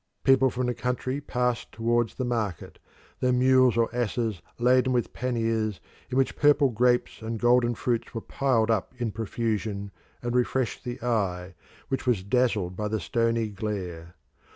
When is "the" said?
0.65-0.73, 2.15-2.25, 10.83-10.99, 12.87-12.99